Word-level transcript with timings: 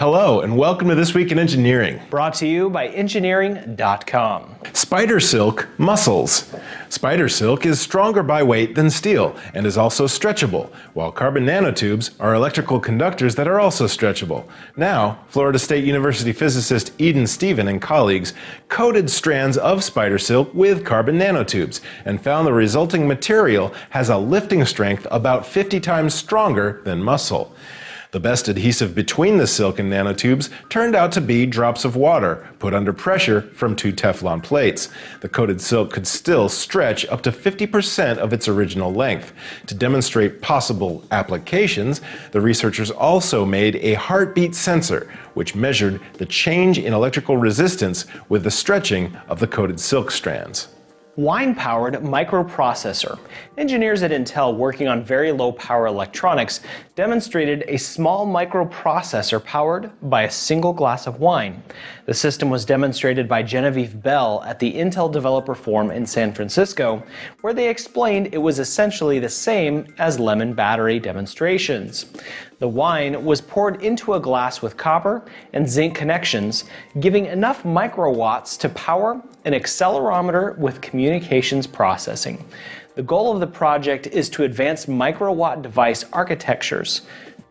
Hello, 0.00 0.40
and 0.40 0.56
welcome 0.56 0.88
to 0.88 0.94
This 0.94 1.12
Week 1.12 1.30
in 1.30 1.38
Engineering. 1.38 2.00
Brought 2.08 2.32
to 2.36 2.46
you 2.46 2.70
by 2.70 2.88
Engineering.com. 2.88 4.56
Spider 4.72 5.20
silk 5.20 5.68
muscles. 5.76 6.50
Spider 6.88 7.28
silk 7.28 7.66
is 7.66 7.82
stronger 7.82 8.22
by 8.22 8.42
weight 8.42 8.74
than 8.74 8.88
steel 8.88 9.36
and 9.52 9.66
is 9.66 9.76
also 9.76 10.06
stretchable, 10.06 10.72
while 10.94 11.12
carbon 11.12 11.44
nanotubes 11.44 12.12
are 12.18 12.32
electrical 12.32 12.80
conductors 12.80 13.34
that 13.34 13.46
are 13.46 13.60
also 13.60 13.84
stretchable. 13.84 14.48
Now, 14.74 15.22
Florida 15.28 15.58
State 15.58 15.84
University 15.84 16.32
physicist 16.32 16.94
Eden 16.96 17.26
Steven 17.26 17.68
and 17.68 17.82
colleagues 17.82 18.32
coated 18.70 19.10
strands 19.10 19.58
of 19.58 19.84
spider 19.84 20.16
silk 20.16 20.50
with 20.54 20.82
carbon 20.82 21.18
nanotubes 21.18 21.82
and 22.06 22.24
found 22.24 22.46
the 22.46 22.54
resulting 22.54 23.06
material 23.06 23.74
has 23.90 24.08
a 24.08 24.16
lifting 24.16 24.64
strength 24.64 25.06
about 25.10 25.44
50 25.44 25.78
times 25.78 26.14
stronger 26.14 26.80
than 26.86 27.02
muscle. 27.02 27.54
The 28.12 28.18
best 28.18 28.48
adhesive 28.48 28.92
between 28.92 29.38
the 29.38 29.46
silk 29.46 29.78
and 29.78 29.92
nanotubes 29.92 30.50
turned 30.68 30.96
out 30.96 31.12
to 31.12 31.20
be 31.20 31.46
drops 31.46 31.84
of 31.84 31.94
water 31.94 32.48
put 32.58 32.74
under 32.74 32.92
pressure 32.92 33.42
from 33.54 33.76
two 33.76 33.92
Teflon 33.92 34.42
plates. 34.42 34.88
The 35.20 35.28
coated 35.28 35.60
silk 35.60 35.92
could 35.92 36.08
still 36.08 36.48
stretch 36.48 37.06
up 37.06 37.22
to 37.22 37.30
50% 37.30 38.18
of 38.18 38.32
its 38.32 38.48
original 38.48 38.92
length. 38.92 39.32
To 39.68 39.76
demonstrate 39.76 40.42
possible 40.42 41.04
applications, 41.12 42.00
the 42.32 42.40
researchers 42.40 42.90
also 42.90 43.44
made 43.44 43.76
a 43.76 43.94
heartbeat 43.94 44.56
sensor, 44.56 45.08
which 45.34 45.54
measured 45.54 46.00
the 46.14 46.26
change 46.26 46.80
in 46.80 46.92
electrical 46.92 47.36
resistance 47.36 48.06
with 48.28 48.42
the 48.42 48.50
stretching 48.50 49.16
of 49.28 49.38
the 49.38 49.46
coated 49.46 49.78
silk 49.78 50.10
strands 50.10 50.66
wine 51.20 51.54
powered 51.54 51.94
microprocessor. 51.96 53.18
Engineers 53.58 54.02
at 54.02 54.10
Intel 54.10 54.56
working 54.56 54.88
on 54.88 55.04
very 55.04 55.32
low 55.32 55.52
power 55.52 55.86
electronics 55.86 56.60
demonstrated 56.94 57.62
a 57.68 57.76
small 57.76 58.26
microprocessor 58.26 59.44
powered 59.44 59.92
by 60.08 60.22
a 60.22 60.30
single 60.30 60.72
glass 60.72 61.06
of 61.06 61.20
wine. 61.20 61.62
The 62.06 62.14
system 62.14 62.48
was 62.48 62.64
demonstrated 62.64 63.28
by 63.28 63.42
Genevieve 63.42 64.02
Bell 64.02 64.42
at 64.46 64.58
the 64.58 64.72
Intel 64.72 65.12
Developer 65.12 65.54
Forum 65.54 65.90
in 65.90 66.06
San 66.06 66.32
Francisco, 66.32 67.02
where 67.42 67.52
they 67.52 67.68
explained 67.68 68.32
it 68.32 68.38
was 68.38 68.58
essentially 68.58 69.18
the 69.18 69.28
same 69.28 69.94
as 69.98 70.18
lemon 70.18 70.54
battery 70.54 70.98
demonstrations. 70.98 72.06
The 72.60 72.68
wine 72.68 73.24
was 73.24 73.42
poured 73.42 73.82
into 73.82 74.14
a 74.14 74.20
glass 74.20 74.62
with 74.62 74.78
copper 74.78 75.26
and 75.52 75.68
zinc 75.68 75.94
connections, 75.94 76.64
giving 76.98 77.26
enough 77.26 77.62
microwatts 77.62 78.58
to 78.60 78.70
power 78.70 79.22
an 79.44 79.52
accelerometer 79.52 80.56
with 80.58 80.80
communications 80.80 81.66
processing. 81.66 82.44
The 82.94 83.02
goal 83.02 83.32
of 83.32 83.40
the 83.40 83.46
project 83.46 84.06
is 84.08 84.28
to 84.30 84.44
advance 84.44 84.86
microwatt 84.86 85.62
device 85.62 86.04
architectures. 86.12 87.02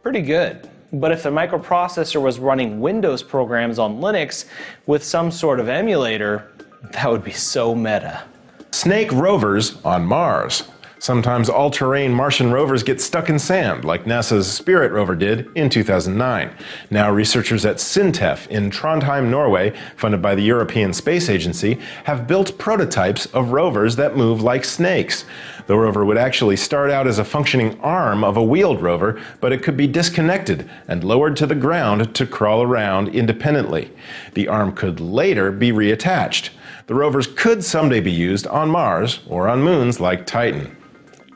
Pretty 0.04 0.22
good. 0.22 0.70
But 0.92 1.12
if 1.12 1.24
the 1.24 1.30
microprocessor 1.30 2.22
was 2.22 2.40
running 2.40 2.80
Windows 2.80 3.22
programs 3.24 3.80
on 3.80 4.00
Linux 4.00 4.46
with 4.86 5.04
some 5.04 5.32
sort 5.32 5.60
of 5.60 5.70
emulator, 5.70 6.52
that 6.92 7.10
would 7.10 7.24
be 7.24 7.32
so 7.32 7.76
meta. 7.76 8.24
Snake 8.72 9.12
rovers 9.12 9.84
on 9.84 10.06
Mars. 10.06 10.64
Sometimes 11.02 11.48
all 11.48 11.72
terrain 11.72 12.14
Martian 12.14 12.52
rovers 12.52 12.84
get 12.84 13.00
stuck 13.00 13.30
in 13.30 13.40
sand, 13.40 13.86
like 13.86 14.04
NASA's 14.04 14.52
Spirit 14.52 14.92
rover 14.92 15.16
did 15.16 15.50
in 15.56 15.70
2009. 15.70 16.54
Now, 16.92 17.10
researchers 17.10 17.66
at 17.66 17.78
SINTEF 17.78 18.48
in 18.48 18.70
Trondheim, 18.70 19.30
Norway, 19.30 19.74
funded 19.96 20.22
by 20.22 20.36
the 20.36 20.42
European 20.42 20.92
Space 20.92 21.30
Agency, 21.30 21.80
have 22.04 22.28
built 22.28 22.58
prototypes 22.58 23.28
of 23.28 23.54
rovers 23.54 23.96
that 23.96 24.18
move 24.18 24.42
like 24.42 24.66
snakes. 24.66 25.24
The 25.68 25.78
rover 25.78 26.04
would 26.04 26.18
actually 26.18 26.58
start 26.58 26.92
out 26.92 27.08
as 27.08 27.18
a 27.18 27.24
functioning 27.24 27.80
arm 27.80 28.26
of 28.26 28.36
a 28.36 28.44
wheeled 28.44 28.82
rover, 28.82 29.22
but 29.40 29.54
it 29.54 29.64
could 29.64 29.78
be 29.78 29.88
disconnected 29.88 30.70
and 30.90 31.06
lowered 31.06 31.38
to 31.38 31.48
the 31.48 31.56
ground 31.56 32.14
to 32.14 32.26
crawl 32.26 32.62
around 32.62 33.16
independently. 33.16 33.90
The 34.34 34.50
arm 34.50 34.74
could 34.74 35.00
later 35.00 35.50
be 35.50 35.72
reattached. 35.72 36.50
The 36.88 36.96
rovers 36.96 37.28
could 37.28 37.64
someday 37.64 38.02
be 38.02 38.12
used 38.12 38.48
on 38.48 38.70
Mars 38.70 39.22
or 39.28 39.48
on 39.48 39.64
moons 39.64 40.02
like 40.02 40.26
Titan. 40.26 40.76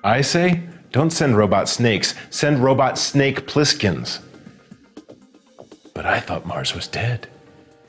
I 0.03 0.19
say, 0.21 0.61
don't 0.91 1.11
send 1.11 1.37
robot 1.37 1.69
snakes, 1.69 2.13
send 2.29 2.59
robot 2.59 2.97
snake 2.97 3.47
Plisskens. 3.47 4.19
But 5.93 6.05
I 6.05 6.19
thought 6.19 6.45
Mars 6.45 6.75
was 6.75 6.87
dead. 6.87 7.27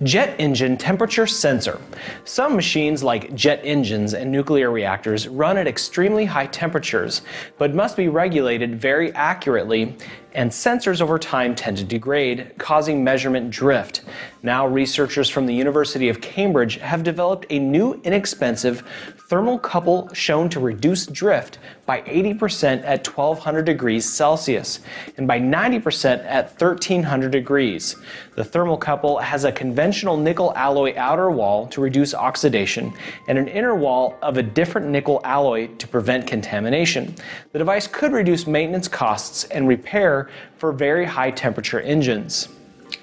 Jet 0.03 0.37
engine 0.39 0.77
temperature 0.77 1.27
sensor. 1.27 1.81
Some 2.25 2.55
machines, 2.55 3.03
like 3.03 3.35
jet 3.35 3.61
engines 3.65 4.15
and 4.15 4.31
nuclear 4.31 4.71
reactors, 4.71 5.27
run 5.27 5.57
at 5.57 5.67
extremely 5.67 6.25
high 6.25 6.47
temperatures, 6.47 7.23
but 7.59 7.75
must 7.75 7.97
be 7.97 8.09
regulated 8.09 8.81
very 8.81 9.13
accurately, 9.15 9.97
and 10.35 10.51
sensors 10.51 11.01
over 11.01 11.19
time 11.19 11.55
tend 11.55 11.77
to 11.79 11.85
degrade, 11.85 12.53
causing 12.59 13.05
measurement 13.05 13.51
drift. 13.51 14.03
Now, 14.43 14.67
researchers 14.67 15.31
from 15.31 15.47
the 15.47 15.55
University 15.55 16.09
of 16.09 16.21
Cambridge 16.21 16.77
have 16.77 17.03
developed 17.03 17.47
a 17.51 17.59
new 17.59 18.01
inexpensive 18.05 18.83
thermocouple 19.29 20.15
shown 20.15 20.49
to 20.51 20.61
reduce 20.61 21.07
drift 21.07 21.59
by 21.87 22.03
80% 22.03 22.85
at 22.85 23.07
1200 23.07 23.65
degrees 23.65 24.09
Celsius 24.09 24.81
and 25.17 25.27
by 25.27 25.39
90% 25.41 26.25
at 26.25 26.51
1300 26.61 27.31
degrees. 27.31 27.97
The 28.37 28.43
thermocouple 28.43 29.23
has 29.23 29.45
a 29.45 29.53
conventional 29.53 30.17
nickel 30.17 30.53
alloy 30.57 30.95
outer 30.97 31.31
wall 31.31 31.67
to 31.69 31.81
reduce 31.81 32.15
oxidation 32.15 32.93
and 33.29 33.39
an 33.39 33.49
inner 33.49 33.75
wall 33.75 34.19
of 34.23 34.37
a 34.37 34.43
different 34.43 34.89
nickel 34.89 35.21
alloy 35.25 35.69
to 35.77 35.89
prevent 35.89 36.27
contamination. 36.27 37.15
The 37.53 37.59
device 37.59 37.87
could 37.87 38.13
reduce 38.13 38.47
maintenance 38.47 38.89
costs 38.89 39.45
and 39.45 39.69
repair 39.69 40.24
for 40.57 40.73
very 40.73 41.05
high 41.05 41.31
temperature 41.31 41.81
engines. 41.81 42.49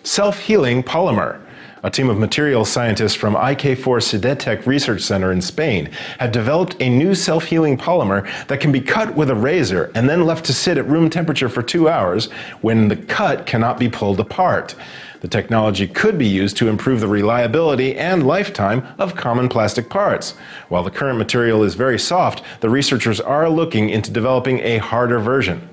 Self 0.04 0.40
healing 0.40 0.84
polymer. 0.84 1.42
A 1.84 1.90
team 1.90 2.12
of 2.12 2.20
materials 2.20 2.70
scientists 2.70 3.16
from 3.16 3.34
IK4 3.34 3.76
Cidetec 3.76 4.68
Research 4.68 5.02
Center 5.02 5.32
in 5.32 5.42
Spain 5.42 5.90
have 6.20 6.32
developed 6.32 6.76
a 6.80 6.88
new 6.88 7.16
self 7.16 7.46
healing 7.46 7.76
polymer 7.76 8.30
that 8.48 8.60
can 8.60 8.72
be 8.72 8.80
cut 8.82 9.16
with 9.16 9.32
a 9.32 9.36
razor 9.36 9.92
and 9.96 10.08
then 10.08 10.28
left 10.28 10.46
to 10.46 10.54
sit 10.54 10.78
at 10.78 10.88
room 10.88 11.10
temperature 11.10 11.50
for 11.50 11.64
two 11.64 11.90
hours 11.90 12.32
when 12.62 12.88
the 12.88 12.96
cut 12.96 13.48
cannot 13.48 13.80
be 13.80 13.90
pulled 13.90 14.20
apart. 14.20 14.76
The 15.22 15.28
technology 15.28 15.88
could 15.88 16.20
be 16.20 16.28
used 16.28 16.58
to 16.58 16.68
improve 16.68 17.00
the 17.00 17.08
reliability 17.08 17.96
and 17.96 18.28
lifetime 18.28 18.86
of 19.00 19.16
common 19.16 19.50
plastic 19.50 19.90
parts. 19.90 20.32
While 20.70 20.84
the 20.84 20.92
current 20.92 21.18
material 21.18 21.64
is 21.64 21.74
very 21.74 22.00
soft, 22.00 22.44
the 22.60 22.70
researchers 22.70 23.20
are 23.20 23.50
looking 23.50 23.90
into 23.90 24.12
developing 24.12 24.60
a 24.60 24.78
harder 24.78 25.20
version. 25.20 25.68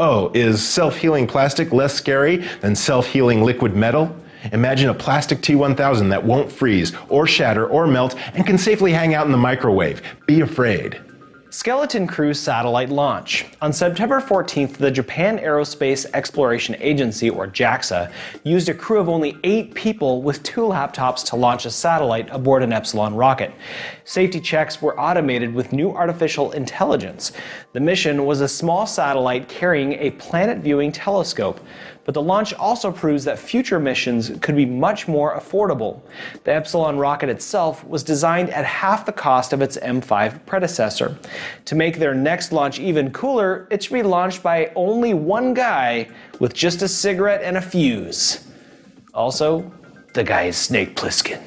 Oh, 0.00 0.30
is 0.32 0.66
self 0.66 0.96
healing 0.96 1.26
plastic 1.26 1.72
less 1.72 1.92
scary 1.92 2.36
than 2.60 2.76
self 2.76 3.08
healing 3.08 3.42
liquid 3.42 3.74
metal? 3.74 4.14
Imagine 4.52 4.90
a 4.90 4.94
plastic 4.94 5.40
T1000 5.40 6.10
that 6.10 6.22
won't 6.24 6.52
freeze 6.52 6.92
or 7.08 7.26
shatter 7.26 7.66
or 7.66 7.88
melt 7.88 8.14
and 8.34 8.46
can 8.46 8.56
safely 8.56 8.92
hang 8.92 9.14
out 9.14 9.26
in 9.26 9.32
the 9.32 9.38
microwave. 9.38 10.00
Be 10.26 10.40
afraid. 10.40 11.00
Skeleton 11.50 12.06
Crew 12.06 12.34
satellite 12.34 12.90
launch. 12.90 13.46
On 13.62 13.72
September 13.72 14.20
14th, 14.20 14.74
the 14.74 14.90
Japan 14.90 15.38
Aerospace 15.38 16.04
Exploration 16.12 16.76
Agency, 16.78 17.30
or 17.30 17.46
JAXA, 17.46 18.12
used 18.44 18.68
a 18.68 18.74
crew 18.74 19.00
of 19.00 19.08
only 19.08 19.34
eight 19.44 19.72
people 19.72 20.20
with 20.20 20.42
two 20.42 20.60
laptops 20.60 21.24
to 21.24 21.36
launch 21.36 21.64
a 21.64 21.70
satellite 21.70 22.28
aboard 22.30 22.62
an 22.62 22.74
Epsilon 22.74 23.14
rocket. 23.14 23.50
Safety 24.04 24.40
checks 24.40 24.82
were 24.82 25.00
automated 25.00 25.54
with 25.54 25.72
new 25.72 25.90
artificial 25.90 26.52
intelligence. 26.52 27.32
The 27.72 27.80
mission 27.80 28.26
was 28.26 28.42
a 28.42 28.48
small 28.48 28.86
satellite 28.86 29.48
carrying 29.48 29.94
a 29.94 30.10
planet 30.12 30.58
viewing 30.58 30.92
telescope 30.92 31.60
but 32.08 32.14
the 32.14 32.22
launch 32.22 32.54
also 32.54 32.90
proves 32.90 33.22
that 33.24 33.38
future 33.38 33.78
missions 33.78 34.32
could 34.40 34.56
be 34.56 34.64
much 34.64 35.06
more 35.06 35.38
affordable. 35.38 36.00
The 36.44 36.54
Epsilon 36.54 36.96
rocket 36.96 37.28
itself 37.28 37.86
was 37.86 38.02
designed 38.02 38.48
at 38.48 38.64
half 38.64 39.04
the 39.04 39.12
cost 39.12 39.52
of 39.52 39.60
its 39.60 39.76
M5 39.76 40.46
predecessor. 40.46 41.18
To 41.66 41.74
make 41.74 41.98
their 41.98 42.14
next 42.14 42.50
launch 42.50 42.78
even 42.78 43.12
cooler, 43.12 43.68
it 43.70 43.82
should 43.82 43.92
be 43.92 44.02
launched 44.02 44.42
by 44.42 44.72
only 44.74 45.12
one 45.12 45.52
guy 45.52 46.08
with 46.40 46.54
just 46.54 46.80
a 46.80 46.88
cigarette 46.88 47.42
and 47.42 47.58
a 47.58 47.60
fuse. 47.60 48.42
Also, 49.12 49.70
the 50.14 50.24
guy 50.24 50.44
is 50.44 50.56
Snake 50.56 50.96
Plissken. 50.96 51.42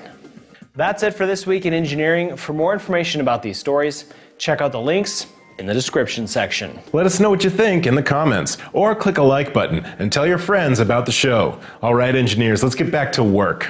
That's 0.75 1.01
it 1.01 1.15
for 1.15 1.25
this 1.25 1.47
week 1.47 1.65
in 1.65 1.73
engineering. 1.73 2.37
For 2.37 2.53
more 2.53 2.73
information 2.73 3.19
about 3.19 3.41
these 3.41 3.57
stories, 3.57 4.13
check 4.37 4.61
out 4.61 4.73
the 4.73 4.79
links 4.79 5.25
in 5.61 5.67
the 5.67 5.73
description 5.73 6.25
section. 6.25 6.77
Let 6.91 7.05
us 7.05 7.19
know 7.19 7.29
what 7.29 7.43
you 7.43 7.51
think 7.51 7.85
in 7.85 7.93
the 7.93 8.01
comments, 8.01 8.57
or 8.73 8.95
click 8.95 9.19
a 9.19 9.23
like 9.23 9.53
button 9.53 9.85
and 9.99 10.11
tell 10.11 10.25
your 10.25 10.39
friends 10.39 10.79
about 10.79 11.05
the 11.05 11.11
show. 11.11 11.61
All 11.83 11.93
right, 11.93 12.15
engineers, 12.15 12.63
let's 12.63 12.75
get 12.75 12.91
back 12.91 13.11
to 13.13 13.23
work. 13.23 13.69